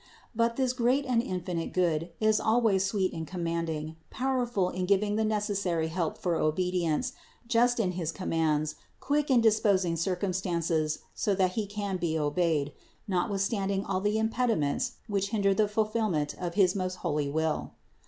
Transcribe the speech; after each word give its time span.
But 0.33 0.55
this 0.55 0.73
great 0.73 1.05
and 1.05 1.21
infinite 1.21 1.73
Good 1.73 2.09
is 2.19 2.39
always 2.39 2.83
sweet 2.83 3.13
in 3.13 3.23
commanding, 3.23 3.97
powerful 4.09 4.71
in 4.71 4.87
giving 4.87 5.15
the 5.15 5.23
necessary 5.23 5.89
help 5.89 6.17
for 6.17 6.37
obedience, 6.37 7.13
just 7.47 7.79
in 7.79 7.91
his 7.91 8.11
commands, 8.11 8.73
quick 8.99 9.29
in 9.29 9.41
disposing 9.41 9.95
circumstances 9.95 10.97
so 11.13 11.35
that 11.35 11.51
He 11.51 11.67
can 11.67 11.97
be 11.97 12.17
obeyed, 12.17 12.73
notwithstanding 13.07 13.85
all 13.85 14.01
the 14.01 14.17
impediments 14.17 14.93
which 15.07 15.29
hinder 15.29 15.53
the 15.53 15.67
fulfillment 15.67 16.33
of 16.39 16.55
his 16.55 16.75
most 16.75 16.95
holy 17.05 17.29
will. 17.29 17.73